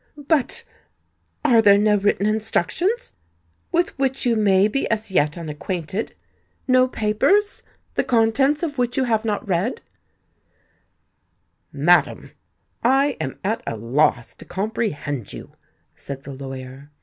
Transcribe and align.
"But—are 1.45 1.61
there 1.61 1.77
no 1.77 1.95
written 1.95 2.25
instructions—with 2.25 3.95
which 3.99 4.25
you 4.25 4.35
may 4.35 4.67
be 4.67 4.89
as 4.89 5.11
yet 5.11 5.37
unacquainted—no 5.37 6.87
papers, 6.87 7.61
the 7.93 8.03
contents 8.03 8.63
of 8.63 8.79
which 8.79 8.97
you 8.97 9.03
have 9.03 9.23
not 9.23 9.47
read——" 9.47 9.83
"Madam, 11.71 12.31
I 12.83 13.15
am 13.21 13.37
at 13.43 13.61
a 13.67 13.77
loss 13.77 14.33
to 14.37 14.45
comprehend 14.45 15.33
you," 15.33 15.51
said 15.95 16.23
the 16.23 16.33
lawyer. 16.33 16.89